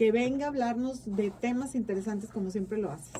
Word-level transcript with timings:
que 0.00 0.12
venga 0.12 0.46
a 0.46 0.48
hablarnos 0.48 1.14
de 1.14 1.30
temas 1.30 1.74
interesantes 1.74 2.30
como 2.30 2.48
siempre 2.48 2.78
lo 2.78 2.90
haces. 2.90 3.12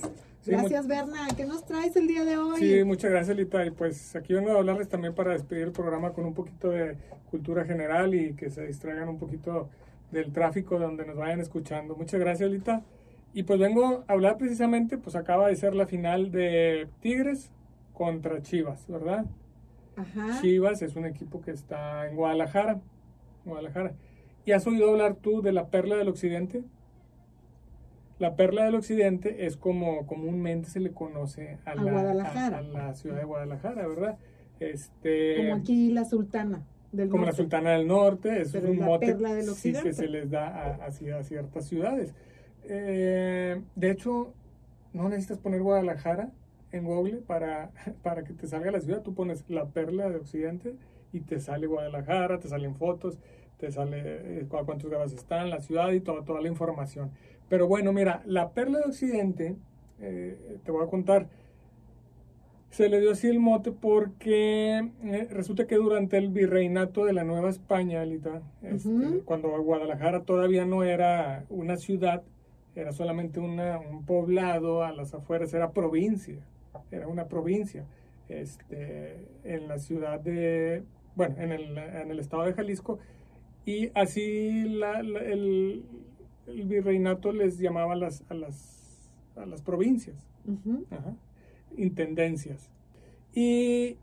Gracias, 0.46 0.86
Berna. 0.86 1.28
¿Qué 1.36 1.44
nos 1.44 1.66
traes 1.66 1.94
el 1.94 2.06
día 2.06 2.24
de 2.24 2.38
hoy? 2.38 2.58
Sí, 2.58 2.84
muchas 2.84 3.10
gracias, 3.10 3.36
Lita. 3.36 3.66
Y 3.66 3.70
pues 3.70 4.16
aquí 4.16 4.32
vengo 4.32 4.52
a 4.52 4.54
hablarles 4.54 4.88
también 4.88 5.14
para 5.14 5.34
despedir 5.34 5.64
el 5.64 5.72
programa 5.72 6.14
con 6.14 6.24
un 6.24 6.32
poquito 6.32 6.70
de 6.70 6.96
cultura 7.30 7.66
general 7.66 8.14
y 8.14 8.32
que 8.32 8.48
se 8.48 8.66
distraigan 8.66 9.10
un 9.10 9.18
poquito 9.18 9.68
del 10.10 10.32
tráfico 10.32 10.78
donde 10.78 11.04
nos 11.04 11.16
vayan 11.16 11.40
escuchando. 11.40 11.96
Muchas 11.96 12.18
gracias, 12.18 12.50
Lita. 12.50 12.82
Y 13.34 13.42
pues 13.42 13.60
vengo 13.60 14.02
a 14.08 14.12
hablar 14.14 14.38
precisamente, 14.38 14.96
pues 14.96 15.16
acaba 15.16 15.48
de 15.48 15.56
ser 15.56 15.74
la 15.74 15.84
final 15.86 16.32
de 16.32 16.88
Tigres 17.02 17.50
contra 17.92 18.40
Chivas, 18.40 18.86
¿verdad? 18.88 19.26
Ajá. 19.96 20.40
Chivas 20.40 20.80
es 20.80 20.96
un 20.96 21.04
equipo 21.04 21.42
que 21.42 21.50
está 21.50 22.08
en 22.08 22.16
Guadalajara. 22.16 22.80
Guadalajara. 23.44 23.92
¿Y 24.44 24.52
has 24.52 24.66
oído 24.66 24.90
hablar 24.90 25.16
tú 25.16 25.42
de 25.42 25.52
la 25.52 25.68
perla 25.68 25.96
del 25.96 26.08
occidente? 26.08 26.62
La 28.18 28.36
perla 28.36 28.64
del 28.64 28.74
occidente 28.74 29.46
es 29.46 29.56
como 29.56 30.06
comúnmente 30.06 30.68
se 30.68 30.80
le 30.80 30.92
conoce 30.92 31.58
a, 31.64 31.74
la, 31.74 32.94
ciudad 32.94 33.16
de 33.16 33.24
Guadalajara, 33.24 33.86
¿verdad? 33.86 34.18
Este, 34.58 35.36
como 35.38 35.54
aquí 35.54 35.90
la 35.90 36.04
sultana 36.04 36.62
del 36.92 37.08
Como 37.08 37.24
la 37.24 37.32
sultana 37.32 37.70
del 37.70 37.86
norte, 37.86 38.42
es 38.42 38.54
un 38.54 38.78
mote 38.78 39.16
que 39.62 39.92
se 39.92 40.08
les 40.08 40.30
da 40.30 40.48
a, 40.48 40.86
a, 40.86 40.90
ciertas 40.90 41.66
ciudades. 41.66 42.12
Eh, 42.64 43.60
de 43.76 43.90
hecho, 43.90 44.32
no 44.92 45.08
necesitas 45.08 45.38
poner 45.38 45.62
Guadalajara 45.62 46.30
en 46.72 46.84
Google 46.84 47.18
para, 47.18 47.70
para 48.02 48.24
que 48.24 48.32
te 48.32 48.46
salga 48.46 48.70
la 48.70 48.80
ciudad. 48.80 49.02
Tú 49.02 49.14
pones 49.14 49.44
la 49.48 49.66
perla 49.66 50.08
de 50.08 50.16
occidente 50.16 50.74
y 51.12 51.20
te 51.20 51.40
sale 51.40 51.66
Guadalajara, 51.66 52.38
te 52.38 52.48
salen 52.48 52.74
fotos, 52.74 53.18
te 53.60 53.70
sale 53.70 54.00
eh, 54.04 54.46
cuántos 54.48 54.90
grados 54.90 55.12
están, 55.12 55.50
la 55.50 55.60
ciudad 55.60 55.92
y 55.92 56.00
toda, 56.00 56.24
toda 56.24 56.40
la 56.40 56.48
información. 56.48 57.10
Pero 57.48 57.68
bueno, 57.68 57.92
mira, 57.92 58.22
la 58.24 58.50
perla 58.50 58.78
de 58.78 58.84
Occidente, 58.84 59.56
eh, 60.00 60.58
te 60.64 60.72
voy 60.72 60.84
a 60.84 60.88
contar, 60.88 61.28
se 62.70 62.88
le 62.88 63.00
dio 63.00 63.10
así 63.10 63.26
el 63.26 63.38
mote 63.38 63.72
porque 63.72 64.90
eh, 65.04 65.28
resulta 65.30 65.66
que 65.66 65.74
durante 65.74 66.16
el 66.16 66.28
virreinato 66.28 67.04
de 67.04 67.12
la 67.12 67.24
Nueva 67.24 67.50
España, 67.50 68.02
este, 68.62 69.20
cuando 69.24 69.50
Guadalajara 69.62 70.22
todavía 70.22 70.64
no 70.64 70.84
era 70.84 71.44
una 71.50 71.76
ciudad, 71.76 72.22
era 72.74 72.92
solamente 72.92 73.40
un 73.40 74.04
poblado 74.06 74.84
a 74.84 74.92
las 74.92 75.12
afueras, 75.12 75.52
era 75.52 75.72
provincia, 75.72 76.38
era 76.90 77.08
una 77.08 77.26
provincia. 77.26 77.84
Este, 78.28 79.26
en 79.42 79.66
la 79.66 79.80
ciudad 79.80 80.20
de, 80.20 80.84
bueno, 81.16 81.34
en 81.38 81.50
el, 81.50 81.76
en 81.76 82.12
el 82.12 82.20
estado 82.20 82.44
de 82.44 82.52
Jalisco, 82.52 83.00
y 83.66 83.90
así 83.94 84.64
la, 84.68 85.00
el, 85.00 85.84
el 86.46 86.64
virreinato 86.64 87.32
les 87.32 87.58
llamaba 87.58 87.92
a 87.94 87.96
las, 87.96 88.24
a 88.28 88.34
las, 88.34 89.10
a 89.36 89.46
las 89.46 89.62
provincias, 89.62 90.16
intendencias. 91.76 92.70
Y, 93.34 93.96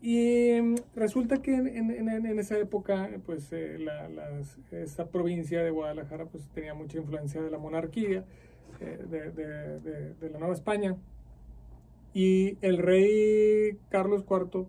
y, 0.00 0.50
em, 0.50 0.76
resulta 0.94 1.40
que 1.42 1.54
en, 1.54 1.90
en, 1.90 2.38
esa 2.38 2.58
época, 2.58 3.10
pues 3.24 3.52
eh, 3.52 3.78
la, 3.78 4.08
esa 4.72 5.08
provincia 5.08 5.62
de 5.62 5.70
Guadalajara 5.70 6.26
pues, 6.26 6.46
tenía 6.48 6.74
mucha 6.74 6.98
influencia 6.98 7.42
de 7.42 7.50
la 7.50 7.58
monarquía, 7.58 8.24
eh, 8.80 8.98
de, 9.08 9.30
de, 9.32 10.14
de, 10.14 10.30
la 10.30 10.38
Nueva 10.38 10.54
España. 10.54 10.96
Y 12.14 12.58
el 12.62 12.78
rey 12.78 13.78
Carlos 13.90 14.24
IV 14.28 14.66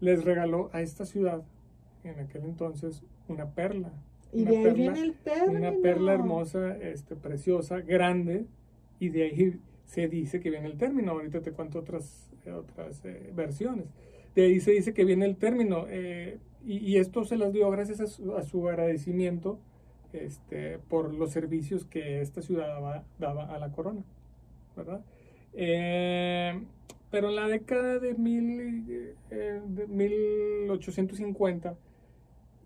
les 0.00 0.24
regaló 0.24 0.70
a 0.72 0.82
esta 0.82 1.04
ciudad, 1.04 1.42
en 2.04 2.18
aquel 2.20 2.44
entonces, 2.44 3.02
una 3.28 3.50
perla, 3.50 3.92
y 4.32 4.44
de 4.44 4.56
ahí 4.56 4.72
viene 4.72 5.00
el 5.00 5.14
término. 5.14 5.58
Una 5.58 5.72
perla 5.82 6.14
hermosa, 6.14 6.76
este, 6.78 7.16
preciosa, 7.16 7.80
grande, 7.80 8.46
y 8.98 9.10
de 9.10 9.24
ahí 9.24 9.60
se 9.84 10.08
dice 10.08 10.40
que 10.40 10.50
viene 10.50 10.66
el 10.66 10.78
término. 10.78 11.12
Ahorita 11.12 11.42
te 11.42 11.52
cuento 11.52 11.78
otras, 11.78 12.30
otras 12.46 13.04
eh, 13.04 13.30
versiones. 13.34 13.86
De 14.34 14.44
ahí 14.46 14.60
se 14.60 14.72
dice 14.72 14.94
que 14.94 15.04
viene 15.04 15.26
el 15.26 15.36
término. 15.36 15.84
Eh, 15.88 16.38
y, 16.64 16.96
esto 16.96 17.24
se 17.24 17.36
las 17.36 17.52
dio 17.52 17.68
gracias 17.70 18.00
a 18.00 18.06
su, 18.06 18.68
agradecimiento 18.68 19.58
este, 20.12 20.78
por 20.78 21.12
los 21.12 21.32
servicios 21.32 21.84
que 21.84 22.20
esta 22.20 22.40
ciudad 22.40 23.04
daba, 23.18 23.44
a 23.44 23.58
la 23.58 23.72
corona. 23.72 24.02
¿verdad? 24.76 25.04
Eh, 25.54 26.62
pero 27.10 27.28
en 27.28 27.36
la 27.36 27.48
década 27.48 27.98
de, 27.98 28.14
mil, 28.14 29.14
de 29.28 29.86
1850 29.88 31.76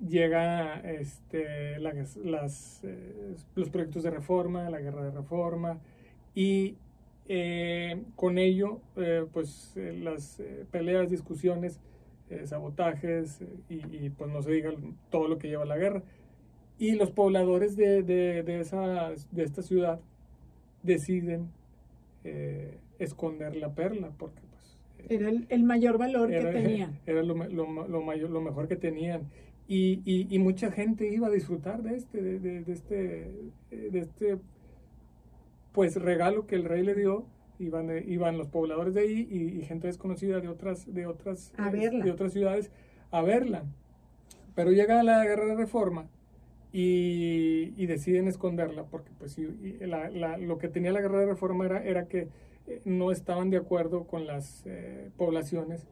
llega 0.01 0.81
este, 0.81 1.79
las, 1.79 2.17
eh, 2.85 3.37
los 3.55 3.71
proyectos 3.71 4.03
de 4.03 4.11
reforma, 4.11 4.69
la 4.71 4.81
guerra 4.81 5.05
de 5.05 5.11
reforma 5.11 5.79
y 6.35 6.77
eh, 7.29 8.03
con 8.15 8.39
ello 8.39 8.81
eh, 8.97 9.25
pues 9.33 9.73
las 9.77 10.41
peleas, 10.71 11.11
discusiones, 11.11 11.81
sabotajes 12.45 13.41
y, 13.69 14.11
pues 14.11 14.29
no 14.33 14.43
se 14.43 14.51
diga 14.51 14.73
todo 15.11 15.29
lo 15.29 15.39
que 15.39 15.49
lleva 15.49 15.65
la 15.65 15.77
guerra. 15.77 16.03
Y 16.77 16.97
los 16.97 17.13
pobladores 17.13 17.77
de, 17.77 18.03
de, 18.03 18.61
esa, 18.61 19.13
de 19.31 19.45
esta 19.45 19.63
ciudad 19.63 20.01
deciden 20.83 21.53
esconder 22.99 23.55
la 23.55 23.73
perla 23.75 24.11
porque 24.19 24.41
pues, 24.51 24.77
era 25.09 25.31
el, 25.31 25.63
mayor 25.63 25.99
valor 25.99 26.29
que 26.29 26.41
tenían. 26.53 26.99
Era 27.07 27.23
lo, 27.23 27.35
lo, 27.35 28.03
mayor, 28.03 28.31
lo 28.31 28.41
mejor 28.41 28.67
que 28.67 28.75
tenían. 28.75 29.31
Y, 29.69 30.27
y, 30.31 30.39
mucha 30.39 30.71
gente 30.71 31.13
iba 31.13 31.27
a 31.27 31.31
disfrutar 31.31 31.83
de 31.83 31.97
este, 31.97 32.23
de, 32.39 32.73
este, 32.73 33.33
de 33.71 33.99
este 33.99 34.39
pues 35.73 35.97
regalo 35.97 36.47
que 36.47 36.55
el 36.55 36.65
rey 36.65 36.85
le 36.85 36.95
dio. 36.95 37.27
Iban, 37.59 37.91
iban 38.07 38.37
los 38.37 38.49
pobladores 38.49 38.95
de 38.95 39.01
ahí 39.01 39.29
y, 39.31 39.63
gente 39.65 39.89
desconocida 39.89 40.41
de 40.41 40.49
otras, 40.49 40.93
de 40.93 41.07
otras, 41.07 41.53
eh, 41.59 41.91
de 41.91 42.11
otras 42.11 42.33
ciudades 42.33 42.71
a 43.11 43.23
verla. 43.23 43.65
Pero 44.55 44.71
llega 44.71 45.03
la 45.03 45.25
guerra 45.25 45.47
de 45.47 45.57
reforma 45.57 46.07
y, 46.73 47.73
y 47.77 47.87
deciden 47.87 48.29
esconderla 48.29 48.85
porque 48.85 49.11
pues 49.19 49.39
la, 49.81 50.11
la, 50.11 50.39
lo 50.39 50.59
que 50.59 50.69
tenía 50.69 50.93
la 50.93 51.01
guerra 51.01 51.21
de 51.21 51.27
reforma 51.27 51.65
era, 51.65 51.83
era 51.83 52.07
que 52.07 52.29
eh, 52.67 52.81
no 52.85 53.13
estaban 53.13 53.51
de 53.51 53.57
acuerdo 53.57 54.05
con 54.05 54.27
las 54.27 54.63
eh, 54.67 55.11
poblaciones 55.17 55.87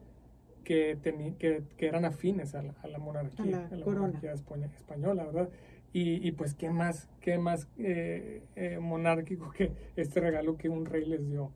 que, 0.65 0.97
que, 1.39 1.63
que, 1.77 1.87
eran 1.87 2.03
afines 2.03 2.55
a 2.55 2.61
la, 2.61 2.73
a 2.83 2.87
la 2.87 2.99
monarquía, 2.99 3.69
a 3.71 3.75
la, 3.75 3.85
monarquía 3.85 4.33
española, 4.33 5.23
¿verdad? 5.25 5.49
Y, 5.93 6.27
y, 6.27 6.33
pues, 6.33 6.53
¿qué 6.53 6.69
más, 6.69 7.07
qué 7.21 7.37
más 7.37 7.69
eh, 7.77 8.43
eh, 8.57 8.79
monárquico 8.81 9.51
que 9.51 9.71
este 9.95 10.19
regalo 10.19 10.57
que 10.57 10.67
un 10.67 10.85
rey 10.85 11.05
les 11.05 11.25
dio? 11.25 11.51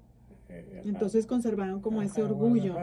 Eh, 0.47 0.83
Entonces 0.85 1.25
conservaron 1.25 1.81
como 1.81 2.01
ese 2.01 2.23
orgullo 2.23 2.75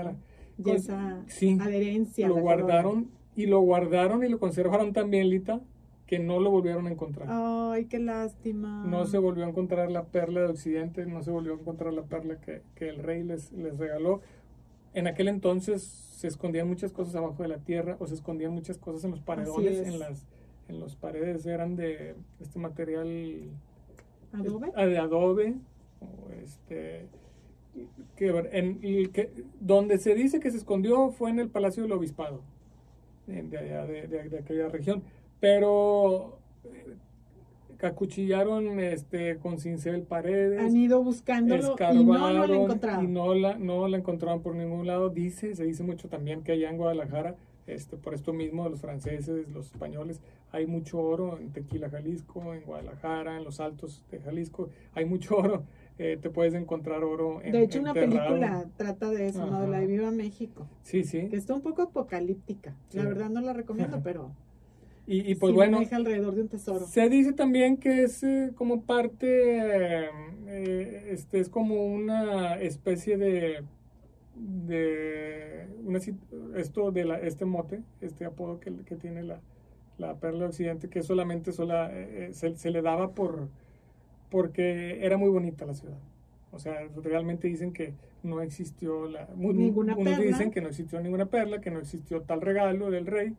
y 0.59 0.70
esa 0.70 1.25
adherencia. 1.60 2.28
Lo 2.28 2.36
guardaron 2.36 3.10
y 3.34 3.47
lo 3.47 3.60
guardaron 3.60 4.22
y 4.22 4.28
lo 4.28 4.38
conservaron 4.38 4.92
también, 4.92 5.31
Lita, 5.31 5.62
que 6.06 6.19
no 6.19 6.41
lo 6.41 6.50
volvieron 6.50 6.88
a 6.88 6.91
encontrar. 6.91 7.28
Ay, 7.31 7.86
qué 7.86 8.00
lástima. 8.00 8.84
No 8.86 9.06
se 9.06 9.16
volvió 9.16 9.47
a 9.47 9.48
encontrar 9.48 9.91
la 9.91 10.04
perla 10.04 10.41
de 10.41 10.48
Occidente, 10.48 11.06
no 11.06 11.22
se 11.22 11.31
volvió 11.31 11.54
a 11.54 11.56
encontrar 11.59 11.94
la 11.94 12.03
perla 12.03 12.38
que, 12.38 12.62
que 12.75 12.91
el 12.91 12.98
rey 12.98 13.22
les, 13.22 13.50
les 13.53 13.78
regaló. 13.78 14.20
En 14.97 15.07
aquel 15.07 15.29
entonces 15.29 15.83
se 15.83 16.27
escondían 16.27 16.67
muchas 16.67 16.91
cosas 16.91 17.15
abajo 17.15 17.43
de 17.43 17.51
la 17.51 17.59
tierra 17.59 17.97
o 18.01 18.07
se 18.07 18.15
escondían 18.15 18.53
muchas 18.53 18.79
cosas 18.79 19.05
en 19.05 19.11
los 19.11 19.21
paredones, 19.21 19.87
en 19.87 19.99
las 19.99 20.27
en 20.69 20.81
los 20.81 20.97
paredes 20.97 21.45
eran 21.45 21.77
de 21.77 22.15
este 22.41 22.59
material 22.59 23.51
adobe, 24.33 24.73
ah, 24.75 24.87
de 24.87 24.99
adobe 24.99 25.55
o 26.01 26.33
este 26.43 27.07
que, 28.17 28.29
en, 28.53 28.81
que 29.12 29.45
donde 29.61 29.99
se 29.99 30.15
dice 30.15 30.41
que 30.41 30.51
se 30.51 30.57
escondió 30.57 31.11
fue 31.11 31.28
en 31.28 31.41
el 31.41 31.51
palacio 31.51 31.83
del 31.83 31.93
obispado 31.93 32.41
de, 33.27 33.43
de, 33.43 34.28
de 34.31 34.39
aquella 34.39 34.71
región 34.71 35.03
pero 35.41 36.39
acuchillaron 37.82 38.81
este, 38.81 39.37
con 39.37 39.59
cincel 39.59 40.03
paredes. 40.03 40.60
Han 40.60 40.77
ido 40.77 41.03
buscándolo 41.03 41.77
y 41.92 42.04
no, 42.04 42.30
la 42.30 42.45
encontraron. 42.47 43.04
Y 43.04 43.09
no 43.09 43.34
la, 43.34 43.59
no 43.59 43.89
la 43.89 43.98
encontraron 43.98 44.41
por 44.41 44.54
ningún 44.54 44.86
lado. 44.86 45.10
Dice, 45.10 45.54
se 45.54 45.65
dice 45.65 45.83
mucho 45.83 46.09
también 46.09 46.42
que 46.42 46.53
allá 46.53 46.71
en 46.71 46.78
Guadalajara, 46.78 47.34
este, 47.66 47.97
por 47.97 48.15
esto 48.15 48.33
mismo, 48.33 48.68
los 48.68 48.80
franceses, 48.80 49.48
los 49.48 49.66
españoles, 49.66 50.21
hay 50.53 50.66
mucho 50.66 51.01
oro 51.01 51.39
en 51.39 51.53
Tequila, 51.53 51.91
Jalisco, 51.91 52.54
en 52.54 52.62
Guadalajara, 52.62 53.36
en 53.36 53.45
los 53.45 53.60
altos 53.60 54.03
de 54.10 54.21
Jalisco, 54.21 54.71
hay 54.95 55.04
mucho 55.04 55.36
oro. 55.36 55.65
Eh, 55.98 56.18
te 56.21 56.28
puedes 56.28 56.53
encontrar 56.53 57.03
oro 57.04 57.41
en 57.42 57.53
De 57.53 57.62
hecho, 57.62 57.80
una 57.80 57.95
película 57.95 58.66
trata 58.77 59.10
de 59.10 59.28
eso, 59.28 59.47
¿no? 59.47 59.62
De 59.62 59.68
la 59.68 59.80
de 59.80 59.86
Viva 59.86 60.10
México. 60.10 60.66
Sí, 60.83 61.04
sí. 61.04 61.28
Que 61.28 61.36
está 61.36 61.54
un 61.54 61.62
poco 61.62 61.80
apocalíptica. 61.83 62.74
La 62.92 63.04
verdad 63.04 63.30
no 63.30 63.41
la 63.41 63.54
recomiendo, 63.54 64.01
pero 64.04 64.30
y, 65.08 65.36
pues 65.36 65.54
bueno, 65.54 65.80
alrededor 65.92 66.34
de 66.34 66.42
un 66.42 66.48
tesoro. 66.48 66.86
Se 66.86 67.08
dice 67.08 67.32
también 67.32 67.76
que 67.76 68.03
es 68.03 68.24
eh, 68.24 68.50
como 68.56 68.82
parte, 68.82 70.08
eh, 70.48 71.08
este 71.10 71.38
es 71.38 71.48
como 71.48 71.86
una 71.86 72.60
especie 72.60 73.16
de, 73.16 73.62
de 74.34 75.68
una, 75.84 76.00
esto 76.56 76.91
de 76.91 77.04
la, 77.04 77.20
este 77.20 77.44
mote, 77.44 77.82
este 78.00 78.24
apodo 78.24 78.58
que, 78.58 78.72
que 78.84 78.97
tiene 78.97 79.22
la, 79.22 79.41
la 79.98 80.16
perla 80.16 80.47
occidente, 80.47 80.88
que 80.88 81.03
solamente 81.03 81.53
sola, 81.53 81.88
eh, 81.92 82.30
se, 82.32 82.56
se, 82.56 82.70
le 82.70 82.82
daba 82.82 83.12
por, 83.12 83.48
porque 84.28 85.04
era 85.04 85.16
muy 85.16 85.30
bonita 85.30 85.66
la 85.66 85.74
ciudad. 85.74 85.98
O 86.50 86.58
sea, 86.58 86.88
realmente 87.03 87.47
dicen 87.48 87.72
que 87.72 87.94
no 88.22 88.41
existió 88.41 89.08
la... 89.08 89.28
Ninguna 89.36 89.94
unos 89.94 90.18
dicen 90.18 90.50
que 90.50 90.60
no 90.60 90.68
existió 90.68 91.00
ninguna 91.00 91.26
perla, 91.26 91.60
que 91.60 91.70
no 91.70 91.78
existió 91.78 92.22
tal 92.22 92.41
regalo 92.41 92.91
del 92.91 93.06
rey, 93.06 93.34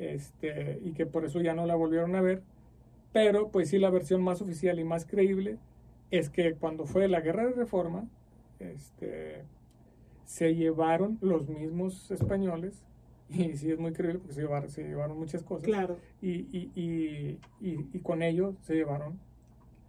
este, 0.00 0.80
y 0.82 0.92
que 0.92 1.06
por 1.06 1.24
eso 1.24 1.40
ya 1.40 1.54
no 1.54 1.66
la 1.66 1.76
volvieron 1.76 2.16
a 2.16 2.22
ver. 2.22 2.42
Pero 3.12 3.50
pues 3.50 3.68
sí, 3.68 3.78
la 3.78 3.90
versión 3.90 4.22
más 4.22 4.40
oficial 4.40 4.80
y 4.80 4.84
más 4.84 5.04
creíble 5.04 5.58
es 6.10 6.30
que 6.30 6.54
cuando 6.54 6.86
fue 6.86 7.06
la 7.06 7.20
guerra 7.20 7.44
de 7.44 7.52
reforma, 7.52 8.08
este, 8.58 9.42
se 10.24 10.54
llevaron 10.54 11.18
los 11.20 11.48
mismos 11.48 12.10
españoles, 12.10 12.82
y 13.28 13.56
sí 13.56 13.70
es 13.70 13.78
muy 13.78 13.92
creíble 13.92 14.18
porque 14.18 14.34
se 14.34 14.40
llevaron, 14.40 14.70
se 14.70 14.82
llevaron 14.82 15.18
muchas 15.18 15.42
cosas, 15.42 15.64
claro. 15.66 15.98
y, 16.20 16.46
y, 16.56 16.70
y, 16.74 17.38
y, 17.60 17.98
con 18.00 18.22
ello 18.22 18.54
se 18.62 18.74
llevaron 18.74 19.20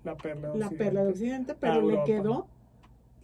la 0.03 0.15
perla 0.15 0.49
de 0.49 0.53
Occidente. 0.53 0.75
La 0.75 0.77
perla 0.77 1.03
de 1.03 1.09
Occidente, 1.09 1.55
pero 1.59 1.81
le 1.81 2.03
quedó, 2.03 2.47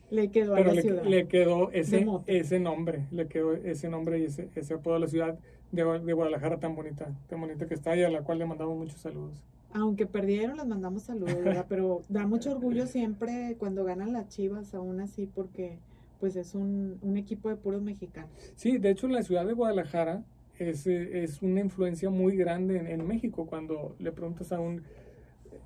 le 0.09 0.31
quedó 0.31 0.55
a 0.55 0.61
la 0.61 0.73
le, 0.73 0.81
ciudad. 0.81 1.03
le 1.03 1.27
quedó 1.27 1.71
ese, 1.71 2.07
ese 2.27 2.59
nombre, 2.59 3.07
le 3.11 3.27
quedó 3.27 3.53
ese 3.53 3.89
nombre 3.89 4.19
y 4.19 4.25
ese, 4.25 4.49
ese 4.55 4.73
apodo 4.75 4.95
a 4.95 4.99
la 4.99 5.07
ciudad 5.07 5.37
de, 5.71 5.99
de 5.99 6.13
Guadalajara 6.13 6.59
tan 6.59 6.75
bonita, 6.75 7.13
tan 7.27 7.41
bonita 7.41 7.67
que 7.67 7.73
está 7.73 7.95
y 7.95 8.03
a 8.03 8.09
la 8.09 8.21
cual 8.21 8.39
le 8.39 8.45
mandamos 8.45 8.77
muchos 8.77 8.99
saludos 8.99 9.43
aunque 9.73 10.05
perdieron, 10.05 10.57
les 10.57 10.65
mandamos 10.65 11.03
saludos, 11.03 11.37
Pero 11.69 12.01
da 12.09 12.25
mucho 12.25 12.51
orgullo 12.51 12.87
siempre 12.87 13.55
cuando 13.59 13.83
ganan 13.83 14.13
las 14.13 14.27
Chivas, 14.29 14.73
aún 14.73 15.01
así, 15.01 15.27
porque 15.27 15.77
pues 16.19 16.35
es 16.35 16.55
un, 16.55 16.99
equipo 17.15 17.49
de 17.49 17.55
puros 17.57 17.81
mexicanos. 17.81 18.31
Sí, 18.55 18.77
de 18.77 18.89
hecho 18.89 19.07
la 19.07 19.21
ciudad 19.21 19.45
de 19.45 19.53
Guadalajara 19.53 20.23
es, 20.57 20.87
es 20.87 21.41
una 21.41 21.59
influencia 21.59 22.09
muy 22.09 22.35
grande 22.35 22.91
en, 22.91 23.07
México. 23.07 23.45
Cuando 23.45 23.95
le 23.99 24.11
preguntas 24.11 24.51
a 24.51 24.59
un 24.59 24.81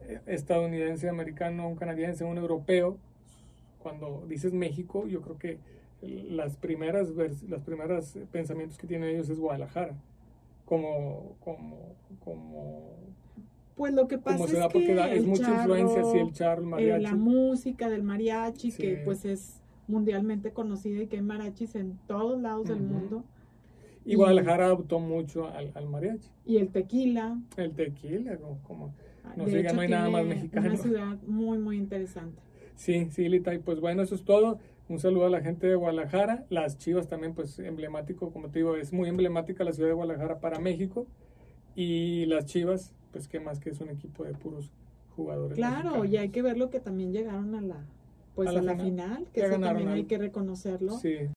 eh, 0.08 0.20
estadounidense, 0.26 1.08
americano, 1.08 1.70
un 1.70 1.76
canadiense, 1.76 2.26
un 2.26 2.38
europeo, 2.38 2.98
cuando 3.80 4.26
dices 4.28 4.54
México, 4.54 5.08
yo 5.08 5.22
creo 5.22 5.38
que 5.38 5.58
las 6.02 6.58
primeras, 6.58 7.10
las 7.48 7.64
primeras 7.64 8.18
pensamientos 8.32 8.78
que 8.78 8.88
tienen 8.88 9.10
ellos 9.10 9.30
es 9.30 9.40
Guadalajara, 9.40 9.96
como, 10.66 11.36
como, 11.40 11.96
como 12.24 13.02
pues 13.76 13.94
lo 13.94 14.08
que 14.08 14.20
pasa 14.20 14.44
es 14.46 14.74
que 14.74 15.16
es 15.16 15.26
mucha 15.26 15.56
influencia, 15.56 16.04
sí, 16.04 16.18
el 16.20 16.32
charro, 16.34 16.62
el 16.62 16.68
eh, 16.68 16.70
mariachi. 16.70 17.04
la 17.04 17.16
música 17.16 17.90
del 17.90 18.04
mariachi, 18.04 18.72
que 18.72 19.02
pues 19.04 19.26
es 19.26 19.60
mundialmente 19.88 20.52
conocida 20.52 21.02
y 21.02 21.08
que 21.08 21.18
hay 21.18 21.24
mariachis 21.24 21.74
en 21.76 21.98
todos 22.06 22.40
lados 22.40 22.68
del 22.68 22.82
mundo. 22.82 23.24
Y, 24.06 24.16
Guadalajara 24.16 24.66
adoptó 24.66 25.00
mucho 25.00 25.48
al, 25.48 25.72
al, 25.74 25.88
mariachi. 25.88 26.30
Y 26.46 26.58
el 26.58 26.70
tequila. 26.70 27.40
El 27.58 27.74
tequila, 27.74 28.38
como, 28.68 28.94
ah, 29.24 29.34
no 29.36 29.48
sé, 29.48 29.64
no 29.74 29.82
hay 29.82 29.90
nada 29.90 30.10
más 30.10 30.26
mexicano. 30.26 30.68
Una 30.68 30.78
ciudad 30.78 31.18
muy, 31.26 31.58
muy 31.58 31.78
interesante. 31.78 32.40
Sí, 32.76 33.08
sí, 33.12 33.30
Lita, 33.30 33.54
y 33.54 33.60
pues 33.60 33.80
bueno, 33.80 34.02
eso 34.02 34.16
es 34.16 34.24
todo. 34.24 34.60
Un 34.92 35.00
saludo 35.00 35.26
a 35.26 35.30
la 35.30 35.40
gente 35.40 35.68
de 35.68 35.76
Guadalajara. 35.76 36.44
Las 36.50 36.78
Chivas 36.78 37.08
también, 37.08 37.34
pues 37.34 37.58
emblemático, 37.60 38.30
como 38.34 38.50
te 38.50 38.60
digo, 38.60 38.76
es 38.76 38.92
muy 38.92 39.08
emblemática 39.08 39.64
la 39.64 39.72
ciudad 39.72 39.88
de 39.88 39.94
Guadalajara 39.94 40.42
para 40.42 40.60
México. 40.60 41.08
Y 41.76 42.26
las 42.26 42.46
Chivas, 42.46 42.92
pues 43.14 43.30
qué 43.30 43.40
más 43.40 43.62
que 43.62 43.70
es 43.70 43.80
un 43.80 43.88
equipo 43.88 44.26
de 44.26 44.34
puros 44.34 44.70
jugadores. 45.16 45.56
Claro, 45.56 46.04
y 46.04 46.18
hay 46.18 46.28
que 46.28 46.42
ver 46.42 46.58
lo 46.58 46.70
que 46.70 46.82
también 46.82 47.14
llegaron 47.14 47.56
a 47.56 47.62
la 47.62 47.86
pues 48.36 48.50
a 48.50 48.62
la, 48.62 48.76
final, 48.76 49.28
que 49.34 49.44
también 49.44 49.88
hay 49.88 50.04
que 50.04 50.18
reconocerlo. 50.18 50.98
Sí. 51.00 51.30